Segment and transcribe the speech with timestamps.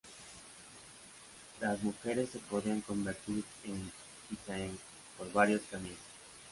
[1.59, 3.91] Las mujeres se podían convertir en
[4.27, 4.75] kisaeng
[5.15, 5.99] por varios caminos.